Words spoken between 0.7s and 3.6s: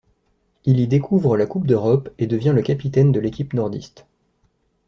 y découvre la Coupe d'Europe et devient le capitaine de l'équipe